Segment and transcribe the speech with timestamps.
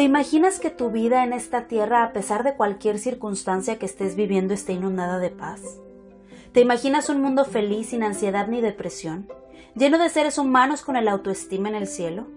[0.00, 4.16] ¿Te imaginas que tu vida en esta tierra, a pesar de cualquier circunstancia que estés
[4.16, 5.60] viviendo, esté inundada de paz?
[6.52, 9.28] ¿Te imaginas un mundo feliz sin ansiedad ni depresión,
[9.74, 12.28] lleno de seres humanos con el autoestima en el cielo?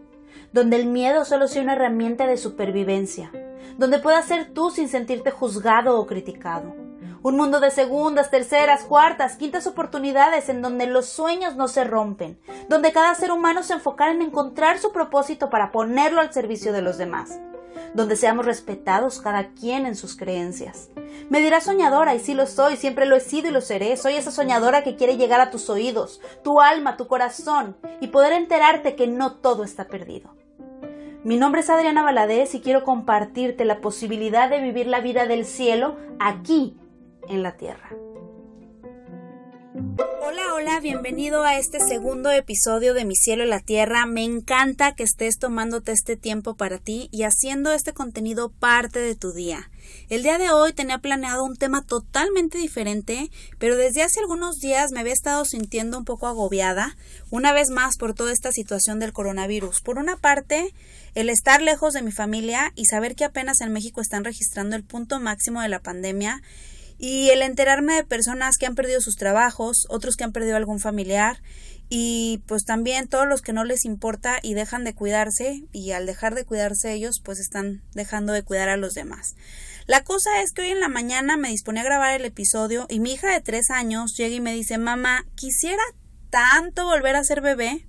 [0.52, 3.32] Donde el miedo solo sea una herramienta de supervivencia,
[3.78, 6.83] donde puedas ser tú sin sentirte juzgado o criticado.
[7.24, 12.38] Un mundo de segundas, terceras, cuartas, quintas oportunidades en donde los sueños no se rompen,
[12.68, 16.82] donde cada ser humano se enfocara en encontrar su propósito para ponerlo al servicio de
[16.82, 17.40] los demás,
[17.94, 20.90] donde seamos respetados cada quien en sus creencias.
[21.30, 23.96] Me dirás soñadora, y sí lo soy, siempre lo he sido y lo seré.
[23.96, 28.34] Soy esa soñadora que quiere llegar a tus oídos, tu alma, tu corazón, y poder
[28.34, 30.36] enterarte que no todo está perdido.
[31.24, 35.46] Mi nombre es Adriana Valadez y quiero compartirte la posibilidad de vivir la vida del
[35.46, 36.78] cielo aquí
[37.28, 37.90] en la tierra.
[40.26, 44.06] Hola, hola, bienvenido a este segundo episodio de Mi cielo y la tierra.
[44.06, 49.16] Me encanta que estés tomándote este tiempo para ti y haciendo este contenido parte de
[49.16, 49.70] tu día.
[50.10, 53.30] El día de hoy tenía planeado un tema totalmente diferente,
[53.60, 56.96] pero desde hace algunos días me había estado sintiendo un poco agobiada,
[57.30, 59.82] una vez más por toda esta situación del coronavirus.
[59.82, 60.74] Por una parte,
[61.16, 64.84] el estar lejos de mi familia y saber que apenas en México están registrando el
[64.84, 66.42] punto máximo de la pandemia
[67.06, 70.80] y el enterarme de personas que han perdido sus trabajos, otros que han perdido algún
[70.80, 71.42] familiar
[71.90, 76.06] y pues también todos los que no les importa y dejan de cuidarse y al
[76.06, 79.36] dejar de cuidarse ellos pues están dejando de cuidar a los demás.
[79.86, 83.02] La cosa es que hoy en la mañana me disponía a grabar el episodio y
[83.02, 85.84] mi hija de tres años llega y me dice mamá, quisiera
[86.30, 87.86] tanto volver a ser bebé.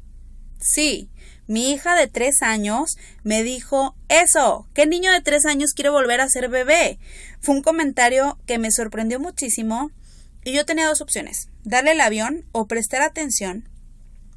[0.58, 1.08] Sí,
[1.46, 6.20] mi hija de tres años me dijo eso, ¿qué niño de tres años quiere volver
[6.20, 6.98] a ser bebé?
[7.40, 9.90] Fue un comentario que me sorprendió muchísimo
[10.44, 13.68] y yo tenía dos opciones, darle el avión o prestar atención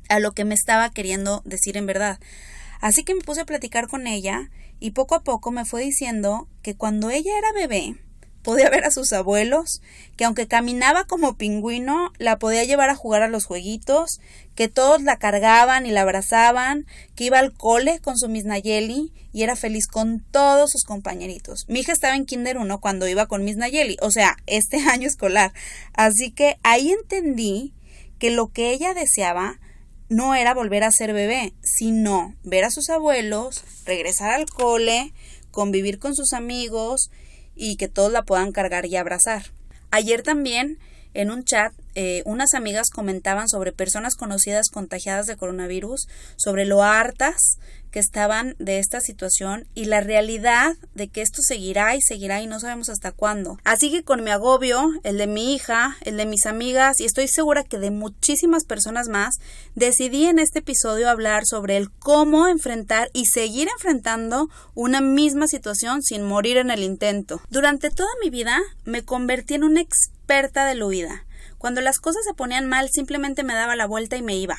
[0.09, 2.19] a lo que me estaba queriendo decir en verdad.
[2.81, 6.47] Así que me puse a platicar con ella y poco a poco me fue diciendo
[6.61, 7.96] que cuando ella era bebé,
[8.47, 9.81] podía ver a sus abuelos,
[10.16, 14.22] que aunque caminaba como pingüino, la podía llevar a jugar a los jueguitos,
[14.57, 19.13] que todos la cargaban y la abrazaban, que iba al cole con su Miss Nayeli
[19.31, 21.66] y era feliz con todos sus compañeritos.
[21.68, 25.07] Mi hija estaba en Kinder 1 cuando iba con Miss Nayeli, o sea, este año
[25.07, 25.53] escolar.
[25.94, 27.75] Así que ahí entendí
[28.17, 29.59] que lo que ella deseaba
[30.09, 35.13] no era volver a ser bebé, sino ver a sus abuelos, regresar al cole,
[35.51, 37.12] convivir con sus amigos
[37.56, 39.51] y que todos la puedan cargar y abrazar.
[39.91, 40.79] Ayer también
[41.13, 46.84] en un chat eh, unas amigas comentaban sobre personas conocidas contagiadas de coronavirus, sobre lo
[46.84, 47.58] hartas
[47.90, 52.46] que estaban de esta situación y la realidad de que esto seguirá y seguirá y
[52.46, 53.58] no sabemos hasta cuándo.
[53.63, 57.28] Así que con mi agobio, el de mi hija, el de mis amigas y estoy
[57.28, 59.40] segura que de muchísimas personas más,
[59.74, 66.03] decidí en este episodio hablar sobre el cómo enfrentar y seguir enfrentando una misma situación
[66.03, 67.41] sin morir en el intento.
[67.50, 71.24] Durante toda mi vida me convertí en una experta de la huida
[71.57, 74.57] cuando las cosas se ponían mal simplemente me daba la vuelta y me iba.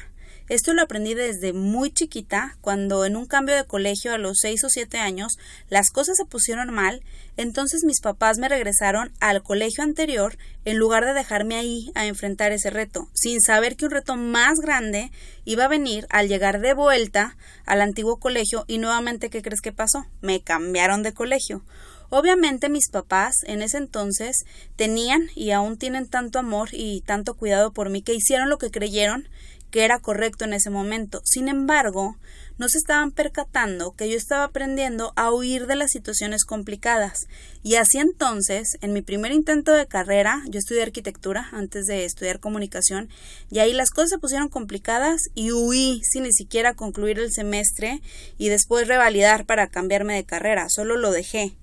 [0.48, 4.64] Esto lo aprendí desde muy chiquita, cuando en un cambio de colegio a los seis
[4.64, 5.38] o siete años
[5.68, 7.02] las cosas se pusieron mal,
[7.36, 12.52] entonces mis papás me regresaron al colegio anterior en lugar de dejarme ahí a enfrentar
[12.52, 15.12] ese reto, sin saber que un reto más grande
[15.44, 19.72] iba a venir al llegar de vuelta al antiguo colegio y nuevamente ¿qué crees que
[19.72, 20.06] pasó?
[20.22, 21.62] Me cambiaron de colegio.
[22.10, 24.44] Obviamente mis papás en ese entonces
[24.76, 28.70] tenían y aún tienen tanto amor y tanto cuidado por mí que hicieron lo que
[28.70, 29.28] creyeron
[29.70, 31.20] que era correcto en ese momento.
[31.24, 32.16] Sin embargo,
[32.56, 37.28] no se estaban percatando que yo estaba aprendiendo a huir de las situaciones complicadas.
[37.62, 42.40] Y así entonces, en mi primer intento de carrera, yo estudié arquitectura antes de estudiar
[42.40, 43.10] comunicación,
[43.50, 48.00] y ahí las cosas se pusieron complicadas y huí sin ni siquiera concluir el semestre
[48.38, 50.68] y después revalidar para cambiarme de carrera.
[50.68, 51.54] Solo lo dejé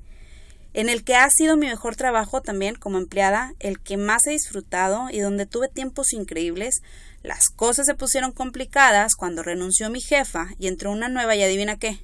[0.76, 4.32] en el que ha sido mi mejor trabajo también como empleada, el que más he
[4.32, 6.84] disfrutado y donde tuve tiempos increíbles.
[7.24, 11.80] Las cosas se pusieron complicadas cuando renunció mi jefa y entró una nueva y adivina
[11.80, 12.02] qué.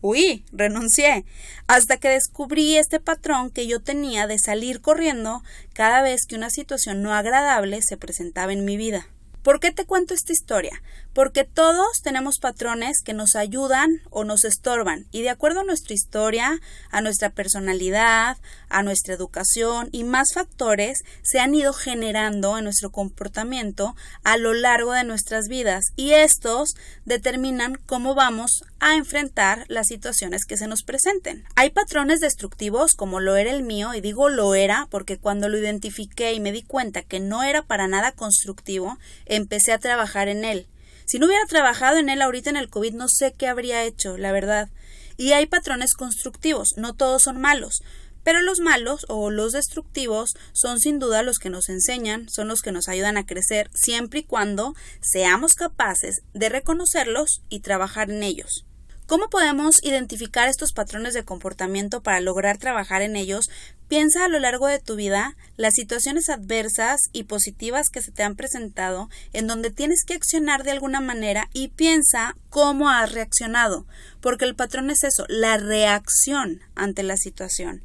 [0.00, 1.24] Uy, renuncié,
[1.66, 5.42] hasta que descubrí este patrón que yo tenía de salir corriendo
[5.72, 9.08] cada vez que una situación no agradable se presentaba en mi vida.
[9.42, 10.82] ¿Por qué te cuento esta historia?
[11.18, 15.92] Porque todos tenemos patrones que nos ayudan o nos estorban y de acuerdo a nuestra
[15.92, 16.60] historia,
[16.92, 18.36] a nuestra personalidad,
[18.68, 24.54] a nuestra educación y más factores se han ido generando en nuestro comportamiento a lo
[24.54, 30.68] largo de nuestras vidas y estos determinan cómo vamos a enfrentar las situaciones que se
[30.68, 31.44] nos presenten.
[31.56, 35.58] Hay patrones destructivos como lo era el mío y digo lo era porque cuando lo
[35.58, 40.44] identifiqué y me di cuenta que no era para nada constructivo, empecé a trabajar en
[40.44, 40.68] él.
[41.08, 44.18] Si no hubiera trabajado en él ahorita en el COVID, no sé qué habría hecho,
[44.18, 44.68] la verdad.
[45.16, 47.82] Y hay patrones constructivos, no todos son malos,
[48.24, 52.60] pero los malos o los destructivos son sin duda los que nos enseñan, son los
[52.60, 58.22] que nos ayudan a crecer, siempre y cuando seamos capaces de reconocerlos y trabajar en
[58.22, 58.66] ellos.
[59.06, 63.48] ¿Cómo podemos identificar estos patrones de comportamiento para lograr trabajar en ellos?
[63.88, 68.22] Piensa a lo largo de tu vida las situaciones adversas y positivas que se te
[68.22, 73.86] han presentado en donde tienes que accionar de alguna manera y piensa cómo has reaccionado,
[74.20, 77.82] porque el patrón es eso, la reacción ante la situación.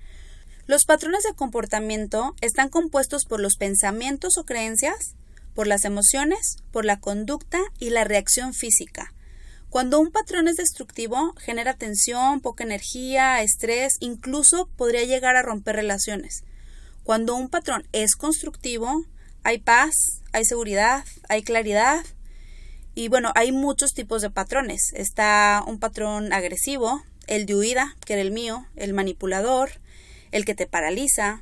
[0.67, 5.15] Los patrones de comportamiento están compuestos por los pensamientos o creencias,
[5.55, 9.13] por las emociones, por la conducta y la reacción física.
[9.73, 15.75] Cuando un patrón es destructivo, genera tensión, poca energía, estrés, incluso podría llegar a romper
[15.75, 16.43] relaciones.
[17.01, 19.03] Cuando un patrón es constructivo,
[19.41, 22.05] hay paz, hay seguridad, hay claridad.
[22.93, 24.93] Y bueno, hay muchos tipos de patrones.
[24.93, 29.81] Está un patrón agresivo, el de huida, que era el mío, el manipulador,
[30.29, 31.41] el que te paraliza.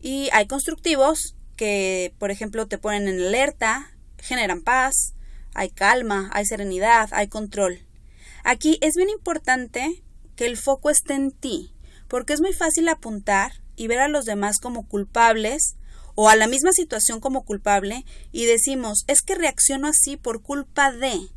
[0.00, 5.12] Y hay constructivos que, por ejemplo, te ponen en alerta, generan paz,
[5.58, 7.84] hay calma, hay serenidad, hay control.
[8.44, 10.04] Aquí es bien importante
[10.36, 11.74] que el foco esté en ti,
[12.06, 15.74] porque es muy fácil apuntar y ver a los demás como culpables
[16.14, 20.92] o a la misma situación como culpable y decimos es que reacciono así por culpa
[20.92, 21.28] de.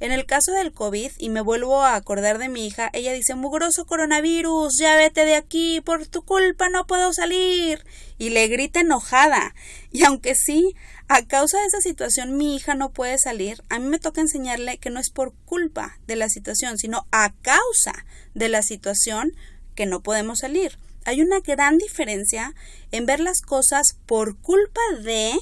[0.00, 3.34] En el caso del COVID, y me vuelvo a acordar de mi hija, ella dice
[3.34, 7.84] mugroso coronavirus, ya vete de aquí, por tu culpa no puedo salir.
[8.16, 9.54] y le grita enojada.
[9.90, 10.74] Y aunque sí,
[11.08, 14.78] a causa de esa situación mi hija no puede salir, a mí me toca enseñarle
[14.78, 19.32] que no es por culpa de la situación, sino a causa de la situación
[19.74, 20.78] que no podemos salir.
[21.04, 22.54] Hay una gran diferencia
[22.90, 25.34] en ver las cosas por culpa de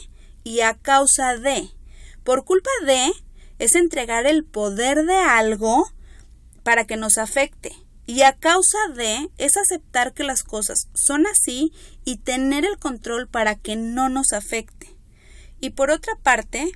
[0.43, 1.71] y a causa de.
[2.25, 3.13] Por culpa de
[3.63, 5.89] es entregar el poder de algo
[6.65, 7.71] para que nos afecte.
[8.07, 11.73] Y a causa de es aceptar que las cosas son así
[12.05, 14.89] y tener el control para que no nos afecte.
[15.61, 16.73] Y por otra parte,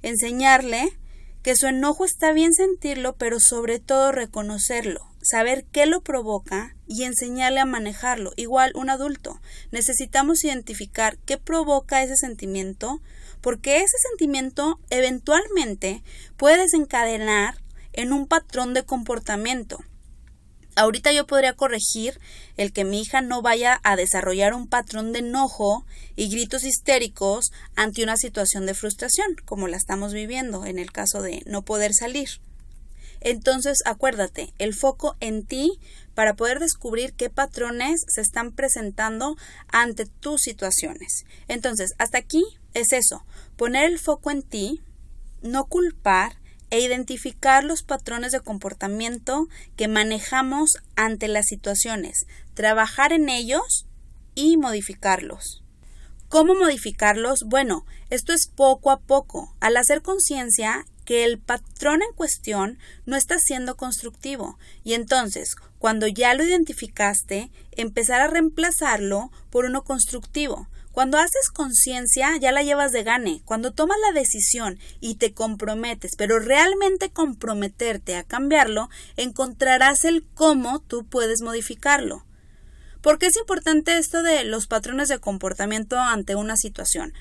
[0.00, 0.96] enseñarle
[1.42, 7.04] que su enojo está bien sentirlo, pero sobre todo reconocerlo, saber qué lo provoca y
[7.04, 8.32] enseñarle a manejarlo.
[8.36, 9.42] Igual un adulto.
[9.72, 13.02] Necesitamos identificar qué provoca ese sentimiento,
[13.40, 16.02] porque ese sentimiento eventualmente
[16.36, 17.60] puede desencadenar
[17.92, 19.78] en un patrón de comportamiento.
[20.76, 22.20] Ahorita yo podría corregir
[22.56, 25.84] el que mi hija no vaya a desarrollar un patrón de enojo
[26.16, 31.22] y gritos histéricos ante una situación de frustración, como la estamos viviendo en el caso
[31.22, 32.40] de no poder salir.
[33.20, 35.78] Entonces, acuérdate, el foco en ti
[36.14, 39.36] para poder descubrir qué patrones se están presentando
[39.68, 41.24] ante tus situaciones.
[41.48, 42.44] Entonces, hasta aquí
[42.74, 43.24] es eso,
[43.56, 44.80] poner el foco en ti,
[45.42, 46.40] no culpar,
[46.70, 53.86] e identificar los patrones de comportamiento que manejamos ante las situaciones, trabajar en ellos
[54.34, 55.64] y modificarlos.
[56.28, 57.42] ¿Cómo modificarlos?
[57.42, 63.16] Bueno, esto es poco a poco, al hacer conciencia que el patrón en cuestión no
[63.16, 70.68] está siendo constructivo y entonces, cuando ya lo identificaste, empezar a reemplazarlo por uno constructivo,
[70.92, 73.42] cuando haces conciencia ya la llevas de gane.
[73.44, 80.78] Cuando tomas la decisión y te comprometes, pero realmente comprometerte a cambiarlo, encontrarás el cómo
[80.78, 82.24] tú puedes modificarlo.
[83.00, 87.14] ¿Por qué es importante esto de los patrones de comportamiento ante una situación?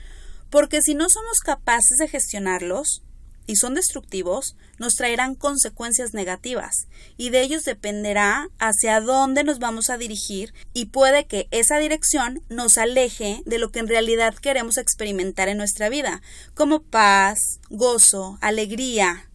[0.51, 3.01] Porque si no somos capaces de gestionarlos,
[3.49, 6.87] y son destructivos, nos traerán consecuencias negativas,
[7.17, 12.43] y de ellos dependerá hacia dónde nos vamos a dirigir, y puede que esa dirección
[12.49, 16.21] nos aleje de lo que en realidad queremos experimentar en nuestra vida,
[16.53, 19.28] como paz, gozo, alegría,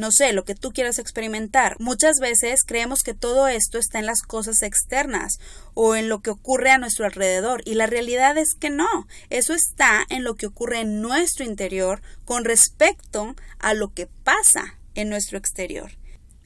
[0.00, 1.76] no sé, lo que tú quieras experimentar.
[1.78, 5.38] Muchas veces creemos que todo esto está en las cosas externas
[5.74, 9.52] o en lo que ocurre a nuestro alrededor y la realidad es que no, eso
[9.52, 15.10] está en lo que ocurre en nuestro interior con respecto a lo que pasa en
[15.10, 15.92] nuestro exterior.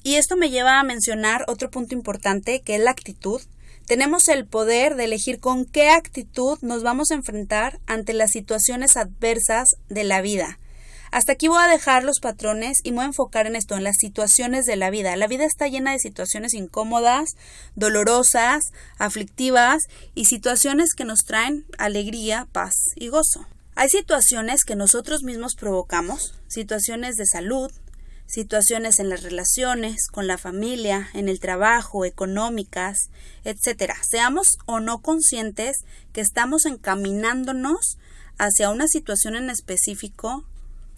[0.03, 3.41] Y esto me lleva a mencionar otro punto importante que es la actitud.
[3.87, 8.97] Tenemos el poder de elegir con qué actitud nos vamos a enfrentar ante las situaciones
[8.97, 10.59] adversas de la vida.
[11.15, 13.85] Hasta aquí voy a dejar los patrones y me voy a enfocar en esto, en
[13.85, 15.15] las situaciones de la vida.
[15.15, 17.37] La vida está llena de situaciones incómodas,
[17.77, 19.85] dolorosas, aflictivas
[20.17, 23.47] y situaciones que nos traen alegría, paz y gozo.
[23.77, 27.71] Hay situaciones que nosotros mismos provocamos, situaciones de salud,
[28.27, 33.11] situaciones en las relaciones, con la familia, en el trabajo, económicas,
[33.45, 33.95] etcétera.
[34.03, 37.99] Seamos o no conscientes que estamos encaminándonos
[38.37, 40.45] hacia una situación en específico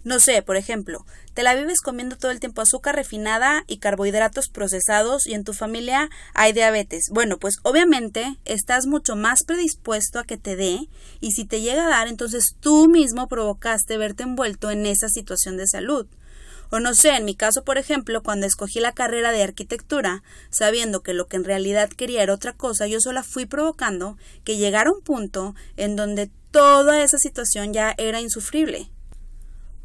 [0.07, 4.49] No sé, por ejemplo, te la vives comiendo todo el tiempo azúcar refinada y carbohidratos
[4.49, 7.09] procesados y en tu familia hay diabetes.
[7.11, 11.87] Bueno, pues obviamente estás mucho más predispuesto a que te dé y si te llega
[11.87, 16.07] a dar, entonces tú mismo provocaste verte envuelto en esa situación de salud.
[16.71, 21.03] O no sé, en mi caso, por ejemplo, cuando escogí la carrera de arquitectura, sabiendo
[21.03, 24.93] que lo que en realidad quería era otra cosa, yo sola fui provocando que llegara
[24.93, 28.89] un punto en donde toda esa situación ya era insufrible.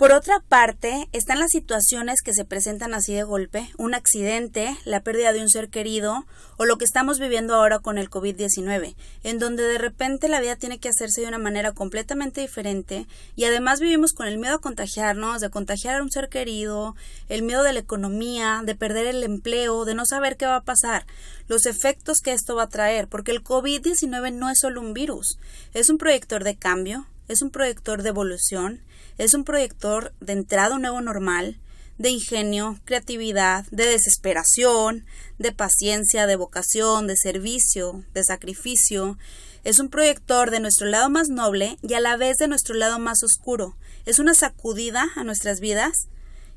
[0.02, 5.04] Por otra parte, están las situaciones que se presentan así de golpe, un accidente, la
[5.04, 6.26] pérdida de un ser querido
[6.58, 10.56] o lo que estamos viviendo ahora con el COVID-19, en donde de repente la vida
[10.56, 13.06] tiene que hacerse de una manera completamente diferente
[13.36, 16.96] y además vivimos con el miedo a contagiarnos, de contagiar a un ser querido,
[17.30, 20.64] el miedo de la economía, de perder el empleo, de no saber qué va a
[20.64, 21.06] pasar,
[21.48, 25.38] los efectos que esto va a traer, porque el COVID-19 no es solo un virus,
[25.76, 28.82] es un proyector de cambio, es un proyector de evolución,
[29.18, 31.60] es un proyector de entrada nuevo normal,
[31.98, 35.06] de ingenio, creatividad, de desesperación,
[35.40, 39.18] de paciencia, de vocación, de servicio, de sacrificio.
[39.64, 43.00] Es un proyector de nuestro lado más noble y a la vez de nuestro lado
[43.00, 43.78] más oscuro.
[44.06, 46.08] Es una sacudida a nuestras vidas.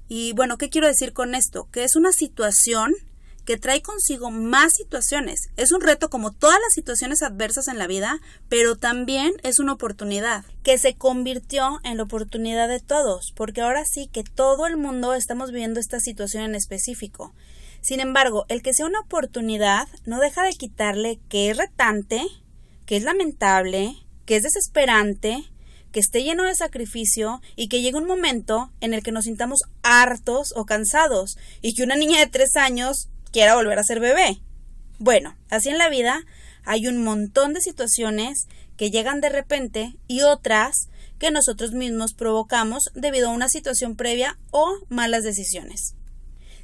[0.09, 1.69] Y bueno, ¿qué quiero decir con esto?
[1.71, 2.95] Que es una situación
[3.45, 5.51] que trae consigo más situaciones.
[5.57, 9.73] Es un reto como todas las situaciones adversas en la vida, pero también es una
[9.73, 14.77] oportunidad que se convirtió en la oportunidad de todos, porque ahora sí que todo el
[14.77, 17.35] mundo estamos viviendo esta situación en específico.
[17.81, 22.23] Sin embargo, el que sea una oportunidad no deja de quitarle que es retante,
[22.87, 25.45] que es lamentable, que es desesperante,
[25.93, 29.63] que esté lleno de sacrificio y que llegue un momento en el que nos sintamos
[29.83, 34.39] hartos o cansados y que una niña de tres años quiera volver a ser bebé.
[35.01, 36.25] Bueno, así en la vida
[36.65, 40.89] hay un montón de situaciones que llegan de repente y otras
[41.19, 45.97] que nosotros mismos provocamos debido a una situación previa o malas decisiones.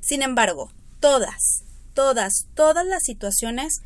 [0.00, 3.82] Sin embargo, todas, todas, todas las situaciones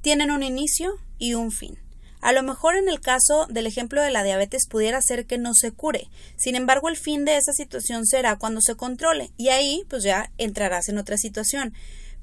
[0.00, 1.76] tienen un inicio y un fin.
[2.20, 5.54] A lo mejor en el caso del ejemplo de la diabetes pudiera ser que no
[5.54, 6.08] se cure.
[6.36, 10.30] Sin embargo, el fin de esa situación será cuando se controle y ahí pues ya
[10.38, 11.74] entrarás en otra situación.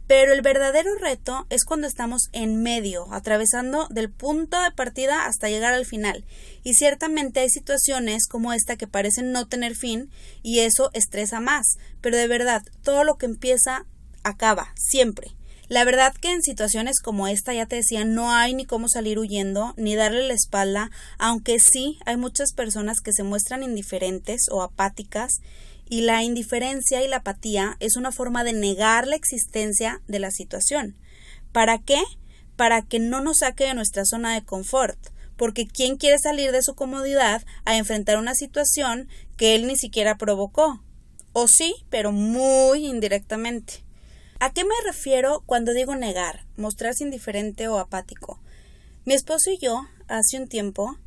[0.07, 5.49] Pero el verdadero reto es cuando estamos en medio, atravesando del punto de partida hasta
[5.49, 6.25] llegar al final.
[6.63, 10.11] Y ciertamente hay situaciones como esta que parecen no tener fin
[10.43, 11.77] y eso estresa más.
[12.01, 13.85] Pero de verdad, todo lo que empieza
[14.23, 15.35] acaba, siempre.
[15.67, 19.17] La verdad que en situaciones como esta, ya te decía, no hay ni cómo salir
[19.17, 24.61] huyendo, ni darle la espalda, aunque sí hay muchas personas que se muestran indiferentes o
[24.61, 25.39] apáticas
[25.89, 30.31] y la indiferencia y la apatía es una forma de negar la existencia de la
[30.31, 30.95] situación.
[31.51, 32.01] ¿Para qué?
[32.55, 34.97] Para que no nos saque de nuestra zona de confort,
[35.37, 40.17] porque ¿quién quiere salir de su comodidad a enfrentar una situación que él ni siquiera
[40.17, 40.81] provocó?
[41.33, 43.83] O sí, pero muy indirectamente.
[44.39, 48.39] ¿A qué me refiero cuando digo negar, mostrarse indiferente o apático?
[49.05, 50.97] Mi esposo y yo, hace un tiempo,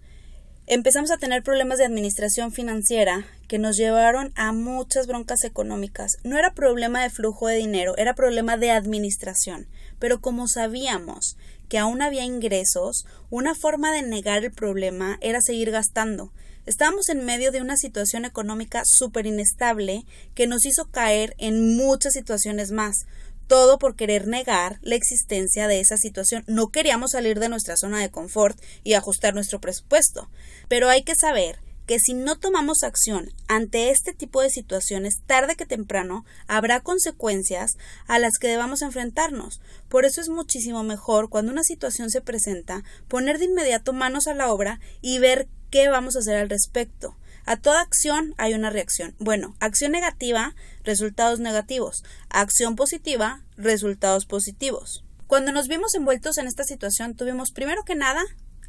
[0.70, 6.18] empezamos a tener problemas de administración financiera que nos llevaron a muchas broncas económicas.
[6.25, 9.66] No era problema de flujo de dinero, era problema de administración.
[9.98, 11.38] Pero como sabíamos
[11.70, 16.32] que aún había ingresos, una forma de negar el problema era seguir gastando.
[16.66, 22.12] Estábamos en medio de una situación económica súper inestable que nos hizo caer en muchas
[22.12, 23.06] situaciones más
[23.49, 26.45] todo por querer negar la existencia de esa situación.
[26.47, 30.31] No queríamos salir de nuestra zona de confort y ajustar nuestro presupuesto.
[30.69, 35.57] Pero hay que saber que si no tomamos acción ante este tipo de situaciones, tarde
[35.57, 39.62] que temprano habrá consecuencias a las que debamos enfrentarnos.
[39.88, 44.35] Por eso es muchísimo mejor cuando una situación se presenta, poner de inmediato manos a
[44.35, 47.17] la obra y ver qué vamos a hacer al respecto.
[47.49, 49.14] A toda acción hay una reacción.
[49.19, 52.05] Bueno, acción negativa, resultados negativos.
[52.28, 55.02] Acción positiva, resultados positivos.
[55.26, 58.23] Cuando nos vimos envueltos en esta situación, tuvimos primero que nada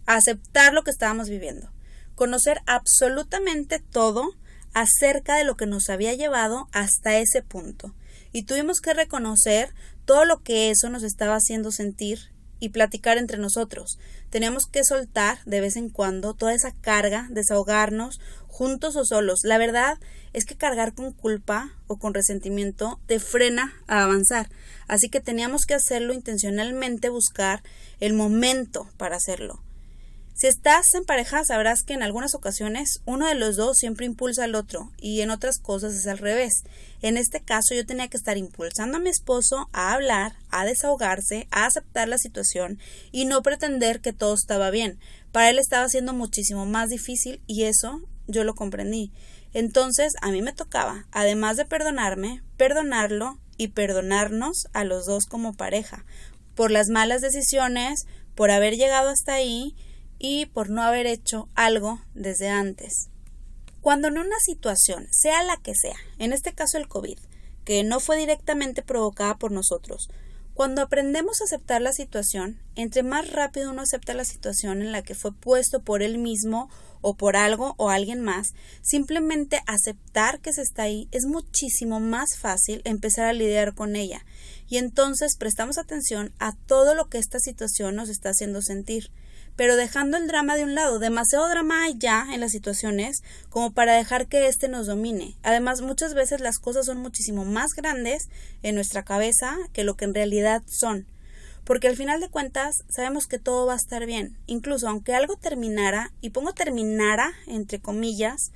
[0.05, 1.73] aceptar lo que estábamos viviendo,
[2.15, 4.37] conocer absolutamente todo
[4.73, 7.93] acerca de lo que nos había llevado hasta ese punto.
[8.31, 9.73] Y tuvimos que reconocer
[10.05, 13.99] todo lo que eso nos estaba haciendo sentir y platicar entre nosotros.
[14.29, 18.19] Teníamos que soltar de vez en cuando toda esa carga, desahogarnos,
[18.59, 19.45] juntos o solos.
[19.45, 19.97] La verdad
[20.33, 24.49] es que cargar con culpa o con resentimiento te frena a avanzar.
[24.89, 27.63] Así que teníamos que hacerlo intencionalmente, buscar
[28.01, 29.63] el momento para hacerlo.
[30.33, 34.43] Si estás en pareja, sabrás que en algunas ocasiones uno de los dos siempre impulsa
[34.43, 36.63] al otro y en otras cosas es al revés.
[37.01, 41.47] En este caso yo tenía que estar impulsando a mi esposo a hablar, a desahogarse,
[41.51, 42.77] a aceptar la situación
[43.13, 44.99] y no pretender que todo estaba bien.
[45.31, 49.11] Para él estaba siendo muchísimo más difícil y eso yo lo comprendí.
[49.53, 55.53] Entonces a mí me tocaba, además de perdonarme, perdonarlo y perdonarnos a los dos como
[55.53, 56.05] pareja,
[56.55, 58.05] por las malas decisiones,
[58.35, 59.75] por haber llegado hasta ahí
[60.19, 63.09] y por no haber hecho algo desde antes.
[63.81, 67.17] Cuando en una situación, sea la que sea, en este caso el COVID,
[67.65, 70.09] que no fue directamente provocada por nosotros,
[70.59, 75.03] cuando aprendemos a aceptar la situación, entre más rápido uno acepta la situación en la
[75.03, 80.51] que fue puesto por él mismo o por algo o alguien más, simplemente aceptar que
[80.51, 84.25] se está ahí es muchísimo más fácil empezar a lidiar con ella.
[84.67, 89.11] Y entonces prestamos atención a todo lo que esta situación nos está haciendo sentir
[89.59, 90.99] pero dejando el drama de un lado.
[90.99, 95.35] Demasiado drama hay ya en las situaciones como para dejar que éste nos domine.
[95.43, 98.29] Además, muchas veces las cosas son muchísimo más grandes
[98.63, 101.07] en nuestra cabeza que lo que en realidad son.
[101.65, 104.37] Porque al final de cuentas sabemos que todo va a estar bien.
[104.47, 108.53] Incluso aunque algo terminara, y pongo terminara entre comillas,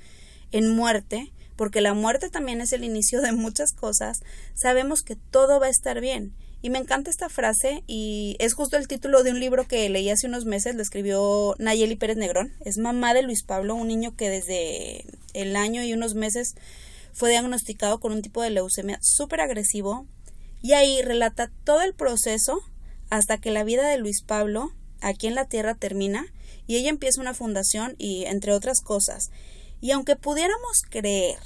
[0.52, 4.22] en muerte, porque la muerte también es el inicio de muchas cosas,
[4.54, 6.32] sabemos que todo va a estar bien.
[6.64, 10.08] Y me encanta esta frase y es justo el título de un libro que leí
[10.08, 12.54] hace unos meses, lo escribió Nayeli Pérez Negrón.
[12.64, 15.04] Es mamá de Luis Pablo, un niño que desde
[15.34, 16.54] el año y unos meses
[17.12, 20.06] fue diagnosticado con un tipo de leucemia súper agresivo.
[20.62, 22.62] Y ahí relata todo el proceso
[23.10, 26.24] hasta que la vida de Luis Pablo aquí en la Tierra termina
[26.66, 29.30] y ella empieza una fundación y entre otras cosas.
[29.82, 31.36] Y aunque pudiéramos creer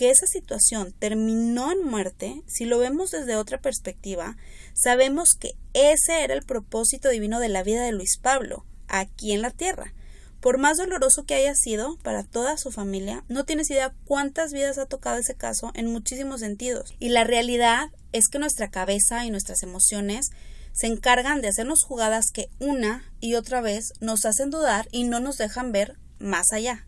[0.00, 4.38] que esa situación terminó en muerte, si lo vemos desde otra perspectiva,
[4.72, 9.42] sabemos que ese era el propósito divino de la vida de Luis Pablo, aquí en
[9.42, 9.92] la tierra.
[10.40, 14.78] Por más doloroso que haya sido para toda su familia, no tienes idea cuántas vidas
[14.78, 16.94] ha tocado ese caso en muchísimos sentidos.
[16.98, 20.30] Y la realidad es que nuestra cabeza y nuestras emociones
[20.72, 25.20] se encargan de hacernos jugadas que una y otra vez nos hacen dudar y no
[25.20, 26.86] nos dejan ver más allá.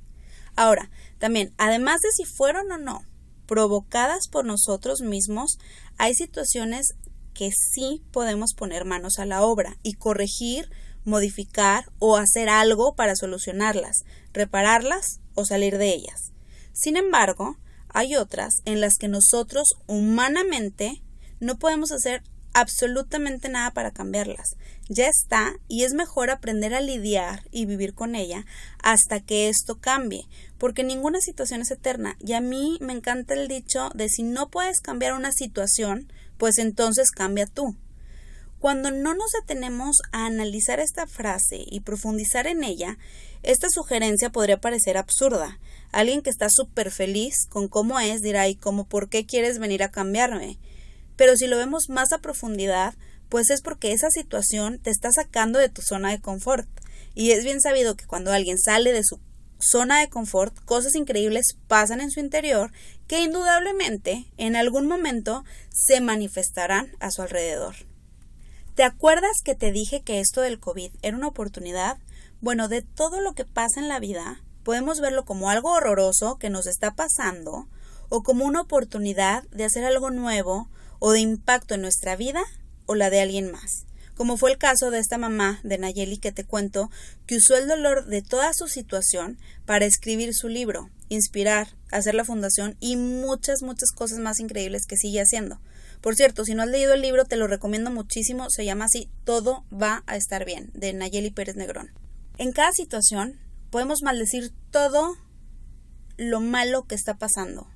[0.57, 3.05] Ahora, también, además de si fueron o no
[3.47, 5.59] provocadas por nosotros mismos,
[5.99, 6.95] hay situaciones
[7.35, 10.71] que sí podemos poner manos a la obra y corregir,
[11.05, 16.33] modificar o hacer algo para solucionarlas, repararlas o salir de ellas.
[16.73, 21.03] Sin embargo, hay otras en las que nosotros humanamente
[21.41, 22.23] no podemos hacer
[22.55, 24.57] absolutamente nada para cambiarlas.
[24.89, 28.45] Ya está y es mejor aprender a lidiar y vivir con ella
[28.83, 30.27] hasta que esto cambie,
[30.59, 34.51] porque ninguna situación es eterna y a mí me encanta el dicho de si no
[34.51, 37.77] puedes cambiar una situación, pues entonces cambia tú.
[38.63, 42.97] Cuando no nos detenemos a analizar esta frase y profundizar en ella,
[43.43, 45.59] esta sugerencia podría parecer absurda.
[45.91, 49.83] Alguien que está súper feliz con cómo es dirá ¿y cómo por qué quieres venir
[49.83, 50.61] a cambiarme?
[51.17, 52.95] Pero si lo vemos más a profundidad,
[53.29, 56.69] pues es porque esa situación te está sacando de tu zona de confort.
[57.15, 59.21] Y es bien sabido que cuando alguien sale de su
[59.59, 62.73] zona de confort, cosas increíbles pasan en su interior
[63.07, 67.75] que indudablemente en algún momento se manifestarán a su alrededor.
[68.75, 71.99] ¿Te acuerdas que te dije que esto del COVID era una oportunidad?
[72.41, 76.51] Bueno, de todo lo que pasa en la vida, podemos verlo como algo horroroso que
[76.51, 77.69] nos está pasando
[78.09, 80.69] o como una oportunidad de hacer algo nuevo
[81.05, 82.45] o de impacto en nuestra vida
[82.87, 83.87] o la de alguien más,
[84.17, 86.93] como fue el caso de esta mamá de Nayeli que te cuento,
[87.27, 89.37] que usó el dolor de toda su situación
[89.67, 94.97] para escribir su libro, inspirar, hacer la fundación y muchas, muchas cosas más increíbles que
[94.97, 95.59] sigue haciendo.
[96.01, 99.11] Por cierto, si no has leído el libro, te lo recomiendo muchísimo, se llama así
[99.25, 101.91] Todo va a estar bien, de Nayeli Pérez Negrón.
[102.39, 105.17] En cada situación podemos maldecir todo
[106.17, 107.67] lo malo que está pasando,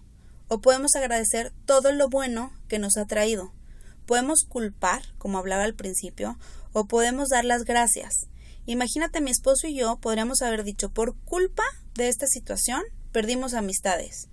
[0.48, 3.52] o podemos agradecer todo lo bueno que nos ha traído.
[4.06, 6.38] Podemos culpar, como hablaba al principio,
[6.72, 8.28] o podemos dar las gracias.
[8.66, 12.82] Imagínate mi esposo y yo podríamos haber dicho por culpa de esta situación
[13.12, 14.28] perdimos amistades.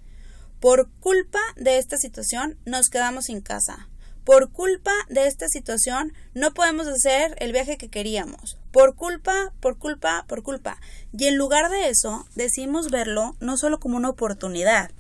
[0.59, 3.89] Por culpa de esta situación nos quedamos sin casa.
[4.23, 8.57] Por culpa de esta situación no podemos hacer el viaje que queríamos.
[8.71, 10.79] Por culpa, por culpa, por culpa.
[11.11, 14.91] Y en lugar de eso, decimos verlo no solo como una oportunidad,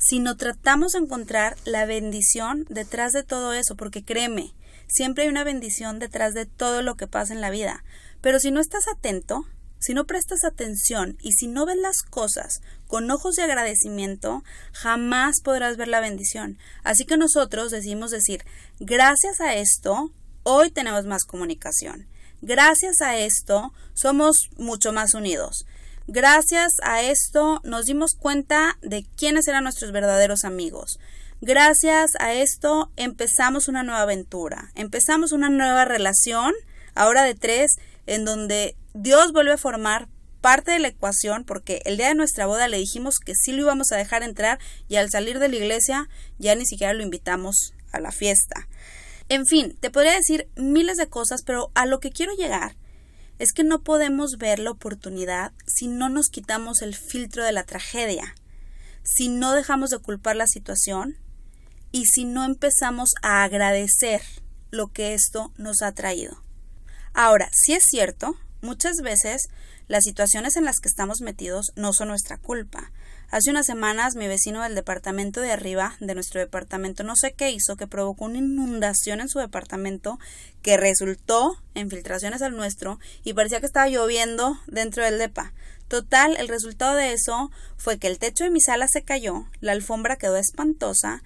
[0.00, 4.54] sino tratamos de encontrar la bendición detrás de todo eso, porque créeme,
[4.88, 7.84] siempre hay una bendición detrás de todo lo que pasa en la vida.
[8.22, 9.44] Pero si no estás atento,
[9.78, 15.40] si no prestas atención y si no ves las cosas con ojos de agradecimiento, jamás
[15.42, 16.58] podrás ver la bendición.
[16.82, 18.44] Así que nosotros decidimos decir,
[18.78, 22.08] gracias a esto, hoy tenemos más comunicación.
[22.42, 25.66] Gracias a esto, somos mucho más unidos.
[26.12, 30.98] Gracias a esto nos dimos cuenta de quiénes eran nuestros verdaderos amigos.
[31.40, 36.52] Gracias a esto empezamos una nueva aventura, empezamos una nueva relación,
[36.96, 37.76] ahora de tres,
[38.08, 40.08] en donde Dios vuelve a formar
[40.40, 43.62] parte de la ecuación porque el día de nuestra boda le dijimos que sí lo
[43.62, 47.72] íbamos a dejar entrar y al salir de la iglesia ya ni siquiera lo invitamos
[47.92, 48.66] a la fiesta.
[49.28, 52.74] En fin, te podría decir miles de cosas, pero a lo que quiero llegar
[53.40, 57.64] es que no podemos ver la oportunidad si no nos quitamos el filtro de la
[57.64, 58.34] tragedia,
[59.02, 61.16] si no dejamos de culpar la situación
[61.90, 64.20] y si no empezamos a agradecer
[64.70, 66.44] lo que esto nos ha traído.
[67.14, 69.48] Ahora, si es cierto, muchas veces
[69.88, 72.92] las situaciones en las que estamos metidos no son nuestra culpa.
[73.32, 77.52] Hace unas semanas mi vecino del departamento de arriba, de nuestro departamento, no sé qué
[77.52, 80.18] hizo, que provocó una inundación en su departamento
[80.62, 85.52] que resultó en filtraciones al nuestro y parecía que estaba lloviendo dentro del depa.
[85.86, 89.72] Total, el resultado de eso fue que el techo de mi sala se cayó, la
[89.72, 91.22] alfombra quedó espantosa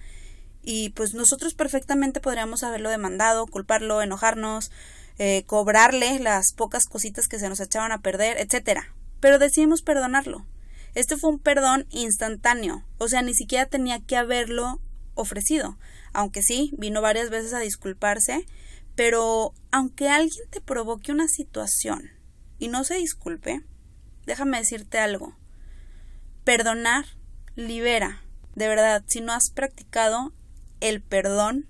[0.61, 4.69] y pues nosotros perfectamente podríamos haberlo demandado, culparlo, enojarnos,
[5.17, 8.93] eh, cobrarle las pocas cositas que se nos echaban a perder, etcétera.
[9.21, 10.45] Pero decidimos perdonarlo.
[10.95, 14.81] Este fue un perdón instantáneo, o sea, ni siquiera tenía que haberlo
[15.13, 15.77] ofrecido,
[16.13, 18.45] aunque sí, vino varias veces a disculparse,
[18.95, 22.11] pero aunque alguien te provoque una situación
[22.59, 23.61] y no se disculpe,
[24.25, 25.35] déjame decirte algo.
[26.45, 27.05] Perdonar
[27.55, 28.21] libera.
[28.55, 30.33] De verdad, si no has practicado
[30.79, 31.67] el perdón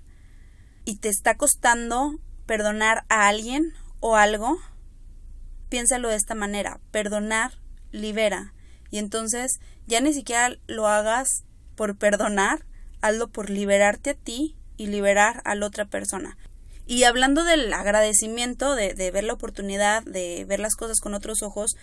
[0.84, 4.60] y te está costando perdonar a alguien o algo,
[5.70, 7.54] piénsalo de esta manera, perdonar
[7.92, 8.54] libera.
[8.96, 11.44] Y entonces ya ni siquiera lo hagas
[11.76, 12.66] por perdonar,
[13.02, 16.38] hazlo por liberarte a ti y liberar a la otra persona.
[16.88, 21.44] Y hablando del agradecimiento, de, de ver la oportunidad, de ver las cosas con otros
[21.44, 21.76] ojos,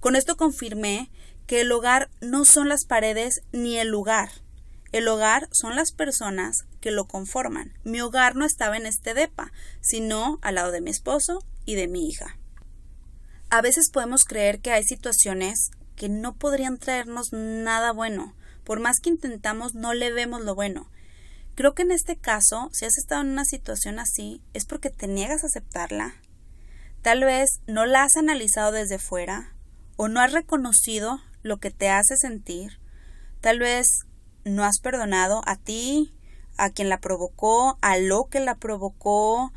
[0.00, 1.08] con esto confirmé
[1.46, 4.30] que el hogar no son las paredes ni el lugar,
[4.90, 7.74] el hogar son las personas que lo conforman.
[7.84, 11.86] Mi hogar no estaba en este depa, sino al lado de mi esposo y de
[11.86, 12.36] mi hija.
[13.50, 18.34] A veces podemos creer que hay situaciones que no podrían traernos nada bueno.
[18.64, 20.88] Por más que intentamos, no le vemos lo bueno.
[21.54, 25.08] Creo que en este caso, si has estado en una situación así, es porque te
[25.08, 26.14] niegas a aceptarla.
[27.02, 29.54] Tal vez no la has analizado desde fuera,
[29.96, 32.78] o no has reconocido lo que te hace sentir.
[33.40, 34.06] Tal vez
[34.44, 36.14] no has perdonado a ti,
[36.58, 39.52] a quien la provocó, a lo que la provocó,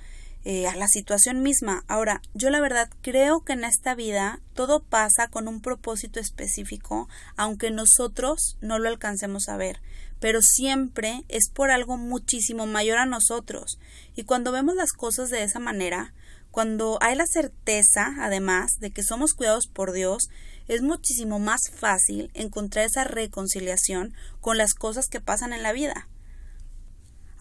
[0.46, 1.84] eh, a la situación misma.
[1.88, 7.10] Ahora, yo la verdad creo que en esta vida todo pasa con un propósito específico,
[7.36, 9.82] aunque nosotros no lo alcancemos a ver,
[10.20, 13.80] pero siempre es por algo muchísimo mayor a nosotros.
[14.16, 16.14] Y cuando vemos las cosas de esa manera,
[16.52, 20.30] cuando hay la certeza, además, de que somos cuidados por Dios,
[20.68, 26.08] es muchísimo más fácil encontrar esa reconciliación con las cosas que pasan en la vida.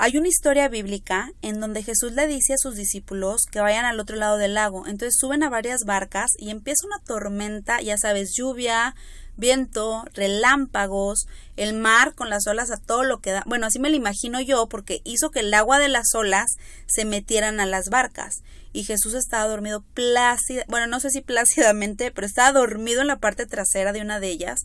[0.01, 3.99] Hay una historia bíblica en donde Jesús le dice a sus discípulos que vayan al
[3.99, 4.87] otro lado del lago.
[4.87, 8.95] Entonces suben a varias barcas y empieza una tormenta, ya sabes, lluvia,
[9.37, 13.43] viento, relámpagos, el mar con las olas a todo lo que da.
[13.47, 17.05] Bueno, así me lo imagino yo porque hizo que el agua de las olas se
[17.05, 22.25] metieran a las barcas y Jesús estaba dormido plácida, bueno, no sé si plácidamente, pero
[22.25, 24.65] estaba dormido en la parte trasera de una de ellas.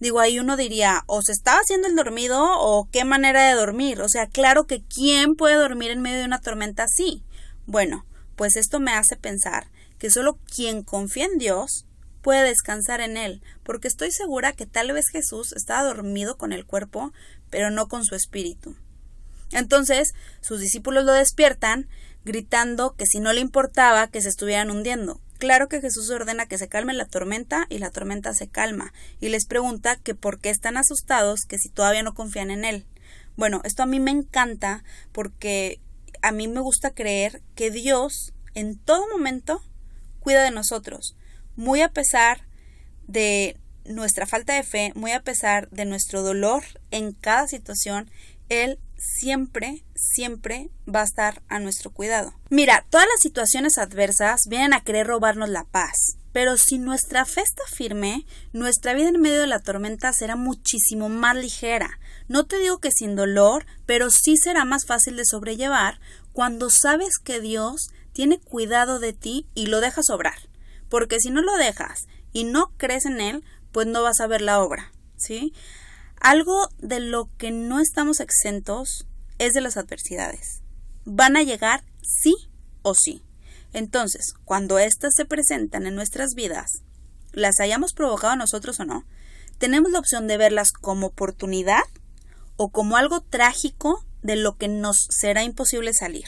[0.00, 4.00] Digo, ahí uno diría, o se estaba haciendo el dormido o qué manera de dormir.
[4.00, 7.22] O sea, claro que ¿quién puede dormir en medio de una tormenta así?
[7.66, 8.06] Bueno,
[8.36, 11.84] pues esto me hace pensar que solo quien confía en Dios
[12.22, 16.64] puede descansar en Él, porque estoy segura que tal vez Jesús estaba dormido con el
[16.64, 17.12] cuerpo,
[17.50, 18.76] pero no con su espíritu.
[19.50, 21.88] Entonces sus discípulos lo despiertan,
[22.24, 25.20] gritando que si no le importaba que se estuvieran hundiendo.
[25.38, 29.28] Claro que Jesús ordena que se calme la tormenta y la tormenta se calma, y
[29.28, 32.86] les pregunta que por qué están asustados, que si todavía no confían en Él.
[33.36, 35.80] Bueno, esto a mí me encanta porque
[36.22, 39.62] a mí me gusta creer que Dios en todo momento
[40.18, 41.16] cuida de nosotros,
[41.54, 42.42] muy a pesar
[43.06, 48.10] de nuestra falta de fe, muy a pesar de nuestro dolor en cada situación,
[48.48, 52.34] Él siempre, siempre va a estar a nuestro cuidado.
[52.50, 56.18] Mira, todas las situaciones adversas vienen a querer robarnos la paz.
[56.32, 61.08] Pero si nuestra fe está firme, nuestra vida en medio de la tormenta será muchísimo
[61.08, 61.98] más ligera.
[62.28, 66.00] No te digo que sin dolor, pero sí será más fácil de sobrellevar
[66.32, 70.38] cuando sabes que Dios tiene cuidado de ti y lo dejas obrar.
[70.88, 74.42] Porque si no lo dejas y no crees en Él, pues no vas a ver
[74.42, 74.92] la obra.
[75.16, 75.52] ¿Sí?
[76.20, 79.06] Algo de lo que no estamos exentos
[79.38, 80.62] es de las adversidades.
[81.04, 82.34] Van a llegar sí
[82.82, 83.22] o sí.
[83.72, 86.82] Entonces, cuando éstas se presentan en nuestras vidas,
[87.32, 89.04] las hayamos provocado nosotros o no,
[89.58, 91.82] tenemos la opción de verlas como oportunidad
[92.56, 96.26] o como algo trágico de lo que nos será imposible salir.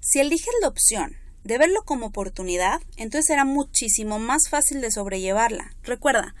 [0.00, 5.72] Si eliges la opción de verlo como oportunidad, entonces será muchísimo más fácil de sobrellevarla.
[5.82, 6.34] Recuerda,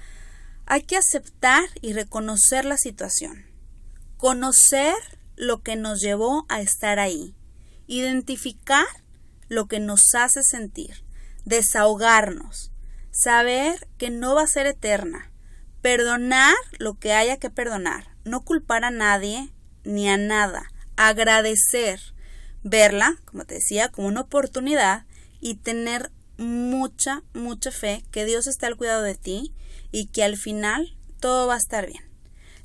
[0.70, 3.46] hay que aceptar y reconocer la situación,
[4.18, 4.94] conocer
[5.34, 7.34] lo que nos llevó a estar ahí,
[7.86, 8.84] identificar
[9.48, 11.04] lo que nos hace sentir,
[11.46, 12.70] desahogarnos,
[13.10, 15.32] saber que no va a ser eterna,
[15.80, 19.50] perdonar lo que haya que perdonar, no culpar a nadie
[19.84, 21.98] ni a nada, agradecer,
[22.62, 25.06] verla, como te decía, como una oportunidad
[25.40, 29.54] y tener mucha, mucha fe que Dios está al cuidado de ti
[29.92, 32.08] y que al final todo va a estar bien.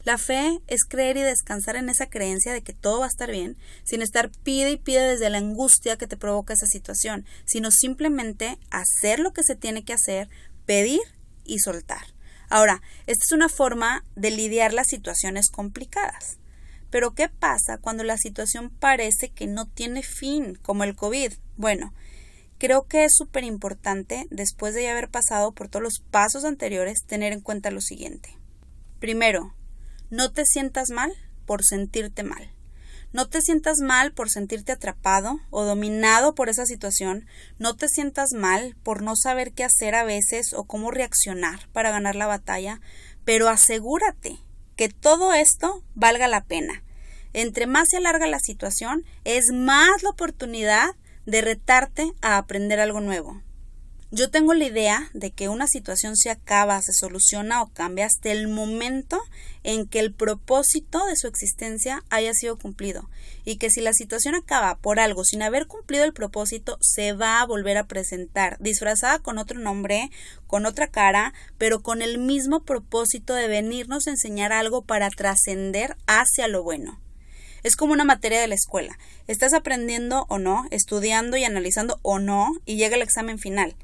[0.03, 3.31] La fe es creer y descansar en esa creencia de que todo va a estar
[3.31, 7.71] bien, sin estar pide y pide desde la angustia que te provoca esa situación, sino
[7.71, 10.29] simplemente hacer lo que se tiene que hacer,
[10.65, 10.99] pedir
[11.45, 12.05] y soltar.
[12.49, 16.37] Ahora, esta es una forma de lidiar las situaciones complicadas.
[16.89, 21.33] Pero ¿qué pasa cuando la situación parece que no tiene fin, como el COVID?
[21.55, 21.93] Bueno,
[22.57, 27.05] creo que es súper importante, después de ya haber pasado por todos los pasos anteriores,
[27.05, 28.37] tener en cuenta lo siguiente.
[28.99, 29.53] Primero,
[30.09, 31.11] no te sientas mal
[31.45, 32.53] por sentirte mal.
[33.13, 37.27] No te sientas mal por sentirte atrapado o dominado por esa situación.
[37.59, 41.91] No te sientas mal por no saber qué hacer a veces o cómo reaccionar para
[41.91, 42.81] ganar la batalla,
[43.23, 44.39] pero asegúrate
[44.75, 46.83] que todo esto valga la pena.
[47.33, 53.01] Entre más se alarga la situación, es más la oportunidad de retarte a aprender algo
[53.01, 53.41] nuevo.
[54.15, 58.31] Yo tengo la idea de que una situación se acaba, se soluciona o cambia hasta
[58.31, 59.19] el momento
[59.63, 63.09] en que el propósito de su existencia haya sido cumplido
[63.43, 67.41] y que si la situación acaba por algo sin haber cumplido el propósito se va
[67.41, 70.11] a volver a presentar disfrazada con otro nombre,
[70.45, 75.97] con otra cara, pero con el mismo propósito de venirnos a enseñar algo para trascender
[76.05, 77.02] hacia lo bueno.
[77.63, 78.97] Es como una materia de la escuela.
[79.27, 83.75] Estás aprendiendo o no, estudiando y analizando o no, y llega el examen final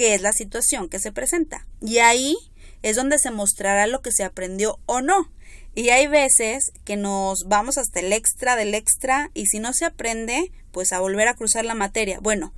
[0.00, 1.66] qué es la situación que se presenta.
[1.82, 2.34] Y ahí
[2.82, 5.30] es donde se mostrará lo que se aprendió o no.
[5.74, 9.84] Y hay veces que nos vamos hasta el extra del extra y si no se
[9.84, 12.18] aprende, pues a volver a cruzar la materia.
[12.20, 12.54] Bueno,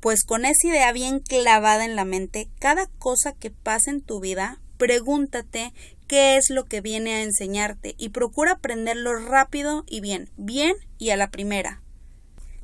[0.00, 4.20] pues con esa idea bien clavada en la mente, cada cosa que pasa en tu
[4.20, 5.72] vida, pregúntate
[6.12, 11.08] qué es lo que viene a enseñarte y procura aprenderlo rápido y bien, bien y
[11.08, 11.80] a la primera.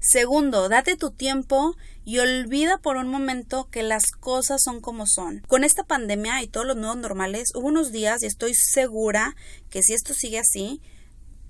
[0.00, 5.40] Segundo, date tu tiempo y olvida por un momento que las cosas son como son.
[5.48, 9.34] Con esta pandemia y todos los nuevos normales, hubo unos días y estoy segura
[9.70, 10.82] que si esto sigue así,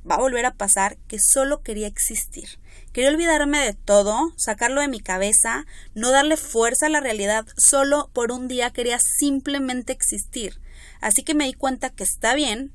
[0.09, 2.61] va a volver a pasar que solo quería existir.
[2.99, 8.11] Quería olvidarme de todo, sacarlo de mi cabeza, no darle fuerza a la realidad, solo
[8.13, 10.61] por un día quería simplemente existir.
[11.01, 12.73] Así que me di cuenta que está bien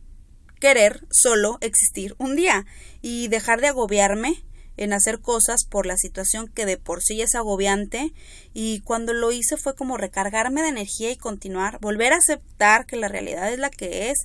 [0.62, 2.66] querer solo existir un día
[3.02, 4.46] y dejar de agobiarme
[4.78, 8.14] en hacer cosas por la situación que de por sí es agobiante
[8.54, 12.96] y cuando lo hice fue como recargarme de energía y continuar, volver a aceptar que
[12.96, 14.20] la realidad es la que es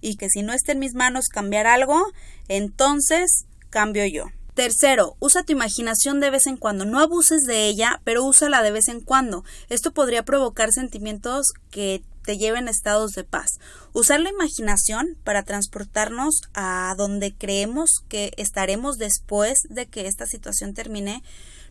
[0.00, 2.02] y que si no está en mis manos cambiar algo,
[2.48, 4.24] entonces cambio yo.
[4.54, 6.84] Tercero, usa tu imaginación de vez en cuando.
[6.84, 9.44] No abuses de ella, pero úsala de vez en cuando.
[9.68, 13.58] Esto podría provocar sentimientos que te lleven a estados de paz.
[13.92, 20.72] Usar la imaginación para transportarnos a donde creemos que estaremos después de que esta situación
[20.72, 21.24] termine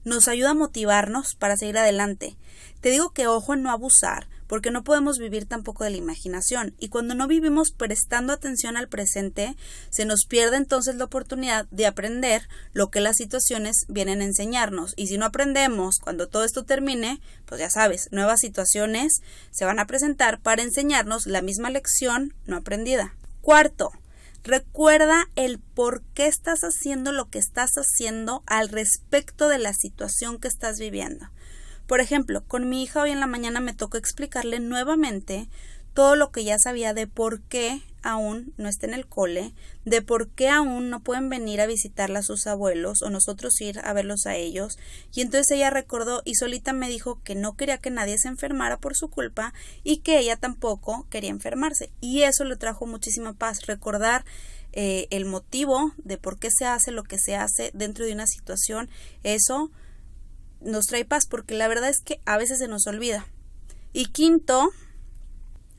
[0.04, 2.36] nos ayuda a motivarnos para seguir adelante.
[2.82, 6.76] Te digo que ojo en no abusar, porque no podemos vivir tampoco de la imaginación,
[6.80, 9.56] y cuando no vivimos prestando atención al presente,
[9.90, 14.94] se nos pierde entonces la oportunidad de aprender lo que las situaciones vienen a enseñarnos,
[14.98, 19.80] y si no aprendemos cuando todo esto termine, pues ya sabes, nuevas situaciones se van
[19.80, 23.16] a presentar para enseñarnos la misma lección no aprendida.
[23.42, 23.92] Cuarto,
[24.44, 30.38] Recuerda el por qué estás haciendo lo que estás haciendo al respecto de la situación
[30.38, 31.30] que estás viviendo.
[31.88, 35.50] Por ejemplo, con mi hija hoy en la mañana me tocó explicarle nuevamente
[35.94, 39.54] todo lo que ya sabía de por qué aún no está en el cole,
[39.86, 43.80] de por qué aún no pueden venir a visitarla a sus abuelos o nosotros ir
[43.84, 44.78] a verlos a ellos.
[45.14, 48.78] Y entonces ella recordó y solita me dijo que no quería que nadie se enfermara
[48.78, 51.92] por su culpa y que ella tampoco quería enfermarse.
[52.02, 54.26] Y eso le trajo muchísima paz, recordar
[54.74, 58.28] eh, el motivo de por qué se hace lo que se hace dentro de una
[58.28, 58.90] situación.
[59.24, 59.72] Eso
[60.64, 63.28] nos trae paz porque la verdad es que a veces se nos olvida.
[63.94, 64.72] Y quinto,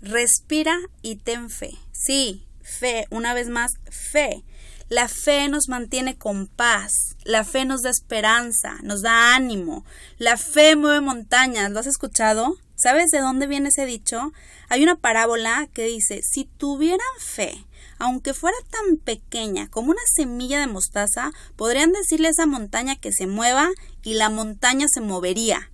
[0.04, 1.78] Respira y ten fe.
[1.92, 4.44] Sí, fe, una vez más, fe.
[4.90, 9.82] La fe nos mantiene con paz, la fe nos da esperanza, nos da ánimo,
[10.18, 12.58] la fe mueve montañas, ¿lo has escuchado?
[12.84, 14.34] ¿Sabes de dónde viene ese dicho?
[14.68, 17.64] Hay una parábola que dice, si tuvieran fe,
[17.98, 23.10] aunque fuera tan pequeña como una semilla de mostaza, podrían decirle a esa montaña que
[23.10, 23.70] se mueva
[24.02, 25.70] y la montaña se movería.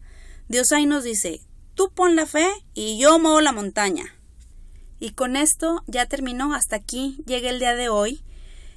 [0.46, 1.40] Dios ahí nos dice,
[1.75, 4.14] tú pon la fe y yo muevo la montaña.
[5.01, 8.23] Y con esto ya terminó, hasta aquí llega el día de hoy.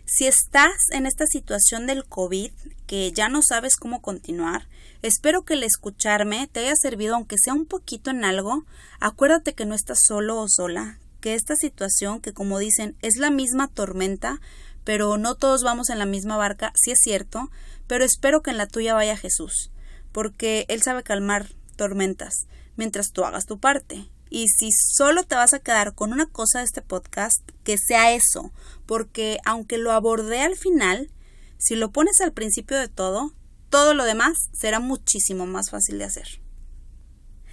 [0.06, 2.50] Si estás en esta situación del COVID,
[2.88, 4.67] que ya no sabes cómo continuar,
[5.04, 8.66] espero que el escucharme te haya servido aunque sea un poquito en algo.
[9.00, 13.30] Acuérdate que no estás solo o sola, que esta situación, que como dicen, es la
[13.30, 14.42] misma tormenta,
[14.84, 17.52] pero no todos vamos en la misma barca, sí es cierto,
[17.86, 19.72] pero espero que en la tuya vaya Jesús,
[20.12, 24.10] porque Él sabe calmar tormentas, mientras tú hagas tu parte.
[24.30, 28.13] Y si solo te vas a quedar con una cosa de este podcast, que sea
[28.13, 28.52] eso,
[28.86, 31.12] porque aunque lo abordé al final,
[31.58, 33.32] si lo pones al principio de todo,
[33.74, 36.40] todo lo demás será muchísimo más fácil de hacer.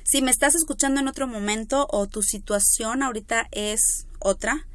[0.04, 4.68] Si me estás escuchando en otro momento o tu situación ahorita es otra,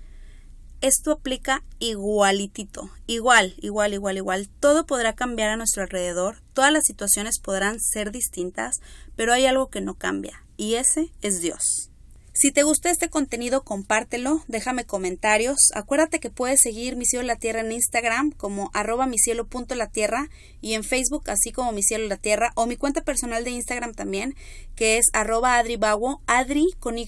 [0.82, 4.50] esto aplica igualitito, igual, igual, igual, igual.
[4.60, 8.82] Todo podrá cambiar a nuestro alrededor, todas las situaciones podrán ser distintas,
[9.16, 11.92] pero hay algo que no cambia, y ese es Dios.
[12.38, 15.72] Si te gusta este contenido, compártelo, déjame comentarios.
[15.74, 19.74] Acuérdate que puedes seguir Mi Cielo la Tierra en Instagram como arroba mi cielo punto
[19.74, 23.46] la tierra y en Facebook así como Mi Cielo la Tierra o mi cuenta personal
[23.46, 24.36] de Instagram también
[24.76, 27.08] que es arroba adribago, adri con Y,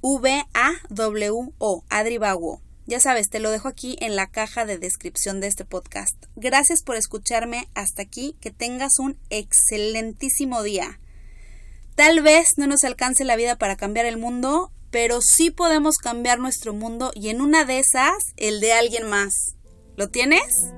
[0.00, 2.62] V-A-W-O, adribago.
[2.86, 6.16] Ya sabes, te lo dejo aquí en la caja de descripción de este podcast.
[6.34, 10.98] Gracias por escucharme hasta aquí, que tengas un excelentísimo día.
[11.98, 16.38] Tal vez no nos alcance la vida para cambiar el mundo, pero sí podemos cambiar
[16.38, 19.56] nuestro mundo y en una de esas el de alguien más.
[19.96, 20.70] ¿Lo tienes?